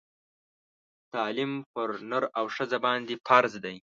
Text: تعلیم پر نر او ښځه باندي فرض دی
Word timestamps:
تعلیم 1.13 1.51
پر 1.73 1.89
نر 2.09 2.23
او 2.39 2.45
ښځه 2.55 2.77
باندي 2.85 3.15
فرض 3.27 3.53
دی 3.63 3.75